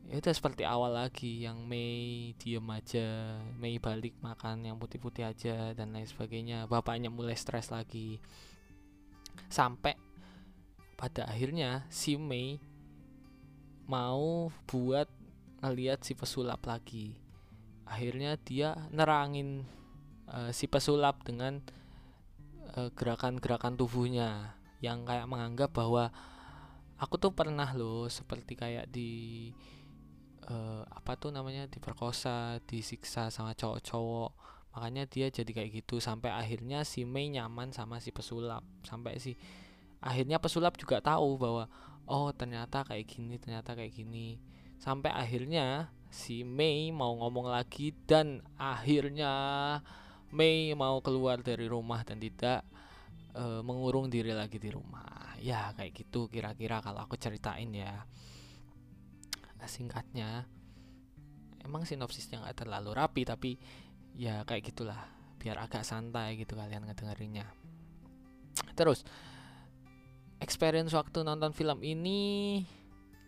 ya 0.06 0.14
udah 0.23 0.35
seperti 0.35 0.62
awal 0.62 0.94
lagi 0.94 1.42
yang 1.42 1.66
Mei 1.66 2.30
diem 2.38 2.66
aja 2.70 3.38
Mei 3.58 3.78
balik 3.82 4.14
makan 4.23 4.66
yang 4.66 4.78
putih-putih 4.78 5.26
aja 5.26 5.75
dan 5.75 5.90
lain 5.90 6.06
sebagainya. 6.06 6.70
Bapaknya 6.70 7.11
mulai 7.11 7.35
stres 7.35 7.75
lagi. 7.75 8.23
Sampai 9.50 9.99
pada 10.94 11.26
akhirnya 11.26 11.87
si 11.90 12.14
Mei 12.14 12.62
mau 13.90 14.50
buat 14.70 15.11
ngeliat 15.62 16.06
si 16.06 16.14
pesulap 16.14 16.62
lagi. 16.66 17.18
Akhirnya 17.87 18.38
dia 18.38 18.75
nerangin 18.90 19.66
uh, 20.30 20.50
si 20.50 20.66
pesulap 20.70 21.23
dengan 21.26 21.62
gerakan-gerakan 22.95 23.75
uh, 23.75 23.78
tubuhnya 23.80 24.56
yang 24.85 25.09
kayak 25.09 25.25
menganggap 25.25 25.73
bahwa 25.73 26.12
aku 27.00 27.16
tuh 27.16 27.33
pernah 27.33 27.68
loh 27.73 28.09
seperti 28.09 28.56
kayak 28.56 28.88
di 28.92 29.52
uh, 30.49 30.85
apa 30.88 31.16
tuh 31.16 31.33
namanya 31.33 31.68
diperkosa 31.68 32.61
disiksa 32.64 33.33
sama 33.33 33.56
cowok-cowok. 33.56 34.33
Makanya 34.76 35.09
dia 35.09 35.33
jadi 35.33 35.49
kayak 35.49 35.71
gitu 35.85 36.04
sampai 36.04 36.28
akhirnya 36.28 36.85
si 36.85 37.09
Mei 37.09 37.33
nyaman 37.33 37.73
sama 37.73 37.97
si 37.97 38.12
pesulap. 38.12 38.61
Sampai 38.85 39.16
si 39.16 39.40
akhirnya 40.04 40.37
pesulap 40.37 40.76
juga 40.76 41.00
tahu 41.00 41.40
bahwa 41.40 41.64
oh 42.04 42.28
ternyata 42.37 42.85
kayak 42.85 43.09
gini 43.09 43.40
ternyata 43.40 43.73
kayak 43.73 43.97
gini. 43.97 44.37
Sampai 44.76 45.09
akhirnya 45.09 45.88
si 46.12 46.45
Mei 46.45 46.92
mau 46.92 47.16
ngomong 47.16 47.49
lagi 47.49 47.97
dan 48.04 48.45
akhirnya 48.61 49.33
Mei 50.35 50.75
mau 50.75 50.99
keluar 50.99 51.38
dari 51.45 51.71
rumah 51.71 52.02
dan 52.02 52.18
tidak 52.18 52.66
uh, 53.38 53.62
mengurung 53.62 54.11
diri 54.11 54.35
lagi 54.35 54.59
di 54.59 54.71
rumah. 54.73 55.38
Ya 55.38 55.71
kayak 55.76 55.92
gitu 55.95 56.26
kira-kira 56.26 56.83
kalau 56.83 57.04
aku 57.04 57.14
ceritain 57.14 57.71
ya. 57.71 58.02
Singkatnya 59.66 60.47
emang 61.66 61.83
sinopsisnya 61.83 62.38
nggak 62.38 62.62
terlalu 62.62 62.95
rapi 62.95 63.23
tapi 63.26 63.50
ya 64.14 64.42
kayak 64.47 64.71
gitulah. 64.75 64.99
Biar 65.38 65.59
agak 65.62 65.87
santai 65.87 66.38
gitu 66.38 66.59
kalian 66.59 66.87
ngedengerinnya. 66.87 67.47
Terus 68.75 69.06
experience 70.38 70.92
waktu 70.92 71.25
nonton 71.25 71.54
film 71.54 71.80
ini 71.83 72.62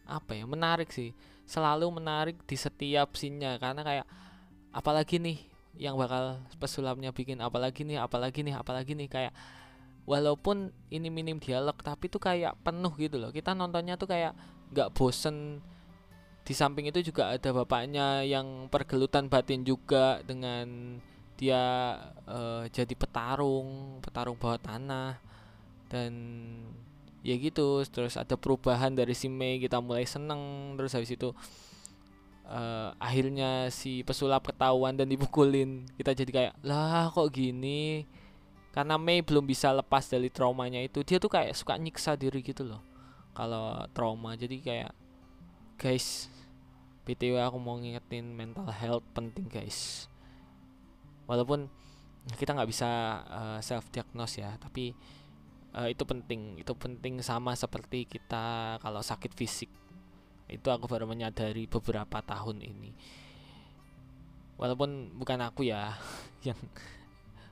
apa 0.08 0.34
ya 0.34 0.44
menarik 0.46 0.90
sih. 0.90 1.14
Selalu 1.48 1.88
menarik 1.88 2.44
di 2.44 2.56
setiap 2.60 3.16
scene 3.16 3.56
karena 3.56 3.80
kayak 3.80 4.06
apalagi 4.72 5.16
nih 5.16 5.47
yang 5.76 5.94
bakal 5.98 6.40
pesulapnya 6.56 7.12
bikin 7.12 7.38
apalagi 7.44 7.84
nih 7.84 8.00
apalagi 8.00 8.40
nih 8.42 8.54
apalagi 8.56 8.96
nih 8.96 9.08
kayak 9.10 9.32
walaupun 10.08 10.72
ini 10.88 11.12
minim 11.12 11.36
dialog 11.36 11.76
tapi 11.84 12.08
tuh 12.08 12.16
kayak 12.16 12.56
penuh 12.64 12.90
gitu 12.96 13.20
loh. 13.20 13.28
Kita 13.28 13.52
nontonnya 13.52 14.00
tuh 14.00 14.08
kayak 14.08 14.32
nggak 14.72 14.96
bosen. 14.96 15.60
Di 16.48 16.56
samping 16.56 16.88
itu 16.88 17.12
juga 17.12 17.36
ada 17.36 17.52
bapaknya 17.52 18.24
yang 18.24 18.72
pergelutan 18.72 19.28
batin 19.28 19.68
juga 19.68 20.24
dengan 20.24 20.96
dia 21.36 21.60
uh, 22.24 22.64
jadi 22.72 22.96
petarung 22.96 24.00
petarung 24.00 24.40
bawah 24.40 24.56
tanah. 24.56 25.20
Dan 25.92 26.12
ya 27.20 27.36
gitu 27.36 27.84
terus 27.92 28.16
ada 28.16 28.40
perubahan 28.40 28.96
dari 28.96 29.12
si 29.12 29.28
Mei 29.28 29.60
kita 29.60 29.84
mulai 29.84 30.08
seneng 30.08 30.72
terus 30.80 30.96
habis 30.96 31.12
itu 31.12 31.36
uh, 32.48 32.96
akhirnya 32.96 33.68
si 33.68 34.00
pesulap 34.02 34.48
ketahuan 34.48 34.96
dan 34.96 35.06
dipukulin. 35.06 35.84
Kita 35.94 36.16
jadi 36.16 36.30
kayak 36.32 36.54
lah 36.64 37.12
kok 37.12 37.28
gini? 37.30 38.08
Karena 38.72 38.96
Mei 38.96 39.20
belum 39.20 39.44
bisa 39.44 39.72
lepas 39.72 40.08
dari 40.08 40.32
traumanya 40.32 40.80
itu. 40.80 41.04
Dia 41.04 41.20
tuh 41.20 41.30
kayak 41.30 41.54
suka 41.54 41.76
nyiksa 41.76 42.16
diri 42.16 42.40
gitu 42.40 42.64
loh 42.64 42.80
kalau 43.36 43.84
trauma. 43.92 44.34
Jadi 44.34 44.64
kayak 44.64 44.92
guys 45.78 46.26
btw 47.08 47.40
aku 47.40 47.56
mau 47.56 47.80
ngingetin 47.80 48.36
mental 48.36 48.68
health 48.72 49.04
penting 49.16 49.48
guys. 49.48 50.08
Walaupun 51.28 51.68
kita 52.36 52.52
nggak 52.52 52.68
bisa 52.68 52.88
uh, 53.24 53.56
eh, 53.56 53.60
self 53.64 53.88
diagnose 53.88 54.44
ya 54.44 54.52
tapi 54.60 54.92
uh, 55.72 55.88
itu 55.88 56.04
penting. 56.04 56.60
Itu 56.60 56.76
penting 56.76 57.24
sama 57.24 57.56
seperti 57.56 58.04
kita 58.04 58.76
kalau 58.84 59.00
sakit 59.00 59.32
fisik 59.32 59.72
itu 60.48 60.68
aku 60.72 60.88
baru 60.88 61.04
menyadari 61.04 61.68
beberapa 61.68 62.24
tahun 62.24 62.64
ini. 62.64 62.92
Walaupun 64.58 65.14
bukan 65.14 65.38
aku 65.44 65.68
ya 65.68 65.94
yang 66.48 66.58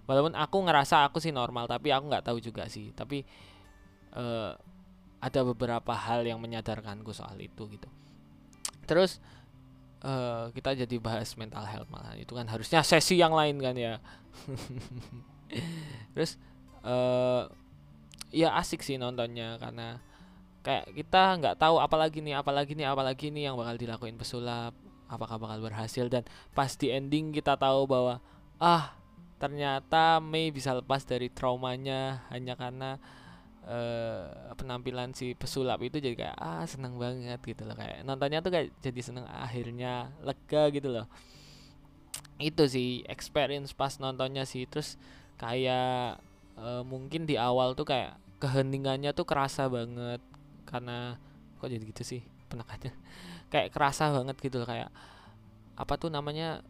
walaupun 0.08 0.34
aku 0.34 0.56
ngerasa 0.66 1.06
aku 1.06 1.20
sih 1.22 1.30
normal 1.30 1.68
tapi 1.70 1.92
aku 1.92 2.08
nggak 2.08 2.26
tahu 2.26 2.38
juga 2.40 2.66
sih. 2.66 2.90
Tapi 2.96 3.22
uh, 4.16 4.56
ada 5.20 5.40
beberapa 5.44 5.92
hal 5.92 6.24
yang 6.24 6.40
menyadarkanku 6.40 7.12
soal 7.12 7.36
itu 7.40 7.68
gitu. 7.68 7.88
Terus 8.88 9.20
uh, 10.04 10.48
kita 10.52 10.76
jadi 10.76 10.96
bahas 11.00 11.34
mental 11.36 11.64
health 11.64 11.88
malah 11.88 12.16
itu 12.16 12.32
kan 12.32 12.46
harusnya 12.48 12.80
sesi 12.84 13.20
yang 13.20 13.32
lain 13.32 13.60
kan 13.60 13.76
ya. 13.76 14.00
Terus 16.16 16.40
uh, 16.86 17.48
ya 18.34 18.54
asik 18.58 18.82
sih 18.82 18.98
nontonnya 19.00 19.56
karena 19.58 20.02
kayak 20.66 20.90
kita 20.90 21.22
nggak 21.38 21.56
tahu 21.62 21.78
apalagi 21.78 22.18
nih 22.18 22.34
apalagi 22.34 22.74
nih 22.74 22.90
apalagi 22.90 23.30
nih 23.30 23.46
yang 23.46 23.54
bakal 23.54 23.78
dilakuin 23.78 24.18
pesulap 24.18 24.74
apakah 25.06 25.38
bakal 25.38 25.62
berhasil 25.62 26.10
dan 26.10 26.26
pas 26.50 26.74
di 26.74 26.90
ending 26.90 27.30
kita 27.30 27.54
tahu 27.54 27.86
bahwa 27.86 28.18
ah 28.58 28.98
ternyata 29.38 30.18
Mei 30.18 30.50
bisa 30.50 30.74
lepas 30.74 31.06
dari 31.06 31.30
traumanya 31.30 32.26
hanya 32.34 32.58
karena 32.58 32.98
uh, 33.68 34.54
penampilan 34.56 35.12
si 35.12 35.36
pesulap 35.36 35.82
itu 35.84 36.00
jadi 36.00 36.16
kayak 36.16 36.36
ah 36.40 36.64
seneng 36.64 36.96
banget 36.96 37.38
gitu 37.44 37.68
loh. 37.68 37.76
Kayak 37.76 38.06
nontonnya 38.08 38.40
tuh 38.40 38.50
kayak 38.54 38.72
jadi 38.80 39.00
seneng 39.04 39.28
akhirnya 39.28 40.10
lega 40.24 40.72
gitu 40.72 40.88
loh. 40.88 41.06
Itu 42.40 42.64
sih 42.64 43.04
experience 43.06 43.76
pas 43.76 44.00
nontonnya 44.00 44.48
sih. 44.48 44.64
Terus 44.64 44.96
kayak 45.36 46.16
uh, 46.56 46.82
mungkin 46.86 47.28
di 47.28 47.36
awal 47.36 47.76
tuh 47.76 47.84
kayak 47.84 48.16
keheningannya 48.40 49.12
tuh 49.12 49.28
kerasa 49.28 49.68
banget 49.68 50.20
karena 50.66 51.16
kok 51.56 51.70
jadi 51.70 51.84
gitu 51.86 52.02
sih 52.02 52.20
penekannya 52.50 52.92
kayak 53.52 53.72
kerasa 53.72 54.12
banget 54.12 54.36
gitu 54.42 54.60
loh 54.60 54.68
kayak 54.68 54.90
apa 55.76 55.94
tuh 55.96 56.10
namanya 56.10 56.60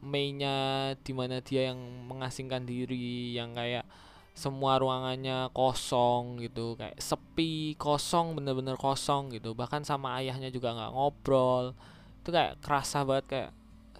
mainnya 0.00 0.56
di 1.04 1.12
mana 1.12 1.44
dia 1.44 1.72
yang 1.72 1.78
mengasingkan 2.08 2.64
diri 2.64 3.36
yang 3.36 3.52
kayak 3.52 3.84
semua 4.32 4.80
ruangannya 4.80 5.52
kosong 5.52 6.40
gitu 6.40 6.72
kayak 6.80 6.96
sepi 6.96 7.76
kosong 7.76 8.32
bener-bener 8.38 8.80
kosong 8.80 9.28
gitu. 9.36 9.52
Bahkan 9.52 9.84
sama 9.84 10.16
ayahnya 10.22 10.48
juga 10.48 10.72
nggak 10.72 10.92
ngobrol. 10.96 11.76
Itu 12.24 12.32
kayak 12.32 12.62
kerasa 12.64 13.04
banget 13.04 13.26
kayak 13.28 13.50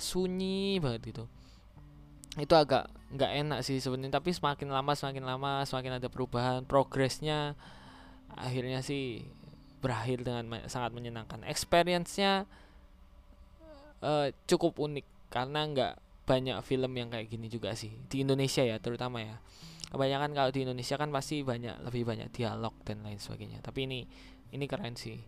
sunyi 0.01 0.81
banget 0.81 1.13
gitu. 1.13 1.25
Itu 2.41 2.55
agak 2.57 2.89
nggak 3.11 3.33
enak 3.45 3.61
sih 3.67 3.83
sebenarnya 3.83 4.23
tapi 4.23 4.31
semakin 4.31 4.71
lama 4.71 4.95
semakin 4.95 5.25
lama 5.27 5.67
semakin 5.67 5.99
ada 5.99 6.07
perubahan 6.07 6.63
progresnya 6.63 7.59
akhirnya 8.37 8.85
sih 8.85 9.25
berakhir 9.81 10.23
dengan 10.23 10.69
sangat 10.69 10.93
menyenangkan. 10.93 11.43
Experience-nya 11.49 12.45
uh, 14.05 14.29
cukup 14.45 14.77
unik 14.77 15.07
karena 15.33 15.61
nggak 15.67 15.95
banyak 16.29 16.57
film 16.63 16.93
yang 16.95 17.09
kayak 17.11 17.27
gini 17.27 17.51
juga 17.51 17.75
sih 17.75 17.91
di 18.07 18.23
Indonesia 18.23 18.63
ya 18.63 18.77
terutama 18.79 19.25
ya. 19.25 19.37
Kebanyakan 19.91 20.31
kalau 20.37 20.51
di 20.55 20.63
Indonesia 20.63 20.95
kan 20.95 21.11
pasti 21.11 21.43
banyak 21.43 21.83
lebih 21.83 22.07
banyak 22.07 22.31
dialog 22.31 22.71
dan 22.87 23.03
lain 23.03 23.19
sebagainya. 23.19 23.59
Tapi 23.59 23.91
ini 23.91 24.01
ini 24.55 24.65
keren 24.71 24.95
sih. 24.95 25.19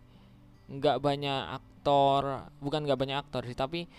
Nggak 0.70 1.02
banyak 1.02 1.42
aktor 1.58 2.46
bukan 2.62 2.86
nggak 2.86 3.00
banyak 3.00 3.18
aktor 3.18 3.42
sih 3.42 3.58
tapi 3.58 3.90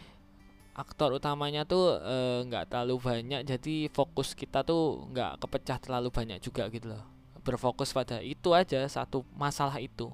aktor 0.74 1.14
utamanya 1.14 1.68
tuh 1.68 2.00
eh, 2.00 2.40
nggak 2.48 2.64
uh, 2.64 2.68
terlalu 2.72 2.96
banyak. 3.04 3.42
Jadi 3.44 3.92
fokus 3.92 4.32
kita 4.32 4.64
tuh 4.64 5.04
nggak 5.12 5.44
kepecah 5.44 5.78
terlalu 5.84 6.10
banyak 6.16 6.40
juga 6.40 6.72
gitu 6.72 6.96
loh 6.96 7.13
berfokus 7.44 7.92
pada 7.92 8.24
itu 8.24 8.56
aja 8.56 8.80
satu 8.88 9.28
masalah 9.36 9.78
itu. 9.78 10.10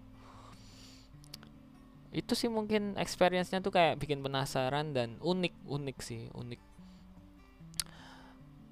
Itu 2.09 2.33
sih 2.33 2.49
mungkin 2.49 2.97
experience-nya 2.97 3.61
tuh 3.61 3.69
kayak 3.69 4.01
bikin 4.01 4.25
penasaran 4.25 4.97
dan 4.97 5.21
unik 5.21 5.53
unik 5.69 5.97
sih 6.01 6.27
unik. 6.33 6.61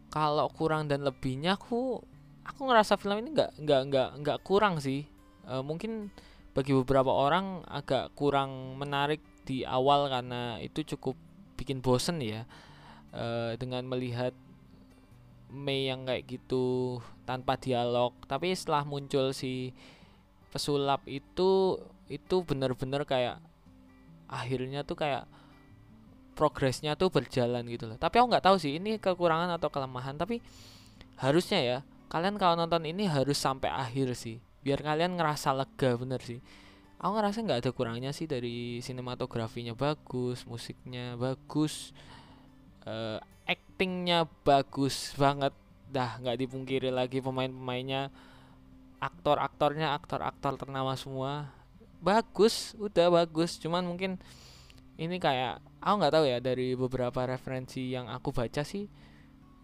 Kalau 0.09 0.49
kurang 0.49 0.89
dan 0.89 1.05
lebihnya 1.05 1.53
aku 1.53 2.01
aku 2.41 2.59
ngerasa 2.65 2.97
film 2.97 3.21
ini 3.21 3.37
nggak 3.37 3.51
nggak 3.61 3.81
nggak 3.93 4.09
nggak 4.25 4.39
kurang 4.41 4.81
sih. 4.81 5.05
E, 5.45 5.53
mungkin 5.61 6.09
bagi 6.57 6.73
beberapa 6.73 7.13
orang 7.13 7.61
agak 7.69 8.17
kurang 8.17 8.81
menarik 8.81 9.21
di 9.45 9.61
awal 9.61 10.09
karena 10.09 10.57
itu 10.57 10.81
cukup 10.97 11.13
bikin 11.61 11.85
bosen 11.85 12.17
ya. 12.17 12.49
E, 13.13 13.53
dengan 13.61 13.85
melihat 13.85 14.33
Mei 15.47 15.87
yang 15.87 16.03
kayak 16.09 16.27
gitu 16.27 16.97
tanpa 17.27 17.59
dialog. 17.59 18.15
Tapi 18.23 18.55
setelah 18.55 18.87
muncul 18.87 19.35
si 19.35 19.75
pesulap 20.47 21.03
itu 21.03 21.75
itu 22.07 22.35
bener-bener 22.47 23.03
kayak 23.03 23.43
akhirnya 24.31 24.87
tuh 24.87 24.95
kayak 24.95 25.27
progresnya 26.39 26.95
tuh 26.95 27.11
berjalan 27.11 27.67
gitu 27.67 27.91
loh. 27.91 27.99
Tapi 27.99 28.23
aku 28.23 28.31
nggak 28.31 28.45
tahu 28.47 28.55
sih 28.55 28.79
ini 28.79 28.95
kekurangan 28.95 29.51
atau 29.59 29.67
kelemahan. 29.67 30.15
Tapi 30.15 30.39
harusnya 31.19 31.59
ya 31.59 31.77
kalian 32.07 32.39
kalau 32.39 32.55
nonton 32.55 32.87
ini 32.87 33.03
harus 33.11 33.35
sampai 33.35 33.67
akhir 33.67 34.15
sih. 34.15 34.39
Biar 34.63 34.79
kalian 34.79 35.19
ngerasa 35.19 35.51
lega 35.51 35.99
bener 35.99 36.23
sih. 36.23 36.39
Aku 36.97 37.13
ngerasa 37.13 37.43
nggak 37.43 37.59
ada 37.61 37.71
kurangnya 37.75 38.09
sih 38.15 38.25
dari 38.25 38.81
sinematografinya 38.81 39.77
bagus 39.77 40.49
musiknya 40.49 41.13
bagus 41.13 41.93
uh, 42.89 43.21
actingnya 43.45 44.25
bagus 44.41 45.13
banget 45.13 45.53
dah 45.91 46.19
nggak 46.19 46.37
dipungkiri 46.47 46.89
lagi 46.91 47.23
pemain-pemainnya. 47.23 48.13
Aktor-aktornya 48.97 49.93
aktor-aktor 49.93 50.57
ternama 50.57 50.97
semua. 50.97 51.51
Bagus 52.01 52.73
udah 52.77 53.13
bagus. 53.13 53.57
Cuman 53.61 53.85
mungkin 53.85 54.17
ini 54.97 55.21
kayak 55.21 55.61
aku 55.81 55.95
nggak 56.01 56.13
tahu 56.13 56.25
ya 56.25 56.37
dari 56.41 56.73
beberapa 56.73 57.29
referensi 57.29 57.93
yang 57.93 58.09
aku 58.09 58.33
baca 58.33 58.65
sih 58.65 58.89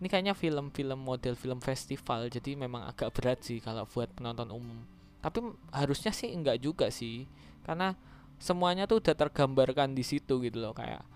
ini 0.04 0.12
kayaknya 0.12 0.36
film-film 0.36 1.00
model 1.00 1.40
film 1.40 1.64
festival. 1.64 2.28
Jadi 2.28 2.60
memang 2.60 2.84
agak 2.92 3.16
berat 3.16 3.40
sih 3.40 3.64
kalau 3.64 3.88
buat 3.88 4.12
penonton 4.12 4.52
umum. 4.52 4.84
Tapi 5.24 5.40
harusnya 5.72 6.12
sih 6.12 6.28
enggak 6.36 6.60
juga 6.60 6.92
sih. 6.92 7.24
Karena 7.64 7.96
semuanya 8.36 8.84
tuh 8.84 9.00
udah 9.00 9.16
tergambarkan 9.16 9.96
di 9.96 10.04
situ 10.04 10.44
gitu 10.44 10.60
loh 10.60 10.76
kayak 10.76 11.08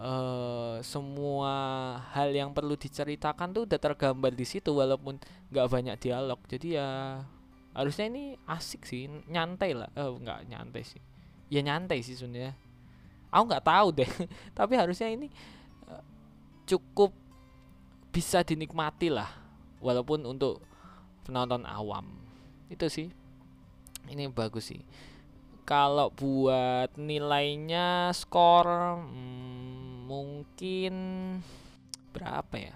uh, 0.00 0.76
semua 0.84 1.54
hal 2.12 2.32
yang 2.32 2.52
perlu 2.52 2.76
diceritakan 2.76 3.52
tuh 3.52 3.62
udah 3.64 3.80
tergambar 3.80 4.32
di 4.32 4.46
situ 4.46 4.72
walaupun 4.72 5.20
nggak 5.52 5.66
banyak 5.68 5.96
dialog. 6.00 6.40
Jadi 6.48 6.76
ya 6.76 7.20
harusnya 7.76 8.08
ini 8.08 8.24
asik 8.48 8.84
sih 8.88 9.08
nyantai 9.28 9.76
lah. 9.76 9.90
Oh 9.96 10.16
nggak 10.16 10.48
nyantai 10.48 10.82
sih. 10.84 11.02
Ya 11.52 11.60
nyantai 11.64 12.00
sih 12.04 12.16
sebenarnya. 12.16 12.56
Aku 13.32 13.44
nggak 13.48 13.64
tahu 13.64 13.88
deh. 13.96 14.10
Tapi 14.58 14.72
harusnya 14.76 15.08
ini 15.12 15.28
uh, 15.88 16.04
cukup 16.68 17.12
bisa 18.12 18.40
dinikmati 18.44 19.12
lah. 19.12 19.28
Walaupun 19.80 20.24
untuk 20.24 20.64
penonton 21.24 21.64
awam. 21.68 22.06
Itu 22.72 22.88
sih. 22.88 23.12
Ini 24.06 24.30
bagus 24.30 24.70
sih. 24.70 24.82
Kalau 25.66 26.14
buat 26.14 26.94
nilainya 26.94 28.14
skor 28.14 28.70
hmm, 29.02 29.55
mungkin 30.06 30.94
berapa 32.14 32.54
ya? 32.54 32.74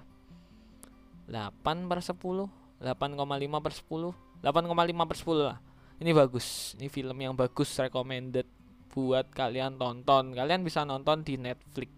8 1.30 1.86
per 1.86 2.02
10 2.02 2.18
8,5 2.18 3.64
per 3.64 3.72
10 3.72 4.42
8,5 4.42 5.10
per 5.10 5.16
10 5.16 5.46
lah. 5.46 5.58
Ini 6.00 6.10
bagus 6.10 6.74
ini 6.80 6.90
film 6.90 7.16
yang 7.22 7.38
bagus 7.38 7.70
recommended 7.78 8.48
buat 8.90 9.30
kalian 9.30 9.78
tonton. 9.78 10.34
Kalian 10.34 10.66
bisa 10.66 10.82
nonton 10.82 11.22
di 11.22 11.38
Netflix. 11.38 11.92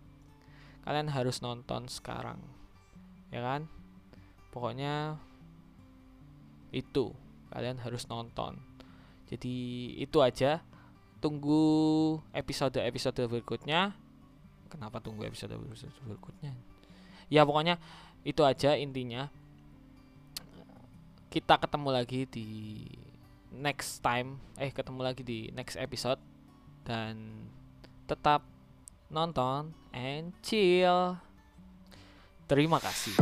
Kalian 0.84 1.08
harus 1.08 1.40
nonton 1.40 1.88
sekarang 1.88 2.36
ya 3.32 3.40
kan? 3.40 3.64
Pokoknya 4.52 5.16
itu 6.70 7.16
kalian 7.48 7.80
harus 7.80 8.04
nonton. 8.06 8.60
Jadi 9.32 9.56
itu 9.96 10.20
aja. 10.20 10.60
Tunggu 11.24 12.18
episode-episode 12.36 13.24
berikutnya. 13.32 13.96
Kenapa 14.72 15.04
tunggu 15.04 15.28
episode 15.28 15.52
berikutnya? 16.08 16.56
Ya 17.28 17.44
pokoknya 17.44 17.76
itu 18.24 18.40
aja 18.40 18.72
intinya. 18.72 19.28
Kita 21.28 21.60
ketemu 21.60 21.88
lagi 21.92 22.24
di 22.24 22.48
next 23.52 24.00
time, 24.00 24.40
eh 24.56 24.72
ketemu 24.72 25.00
lagi 25.04 25.20
di 25.20 25.52
next 25.52 25.76
episode 25.76 26.20
dan 26.88 27.44
tetap 28.08 28.40
nonton 29.12 29.76
and 29.92 30.32
chill. 30.40 31.20
Terima 32.48 32.80
kasih. 32.80 33.16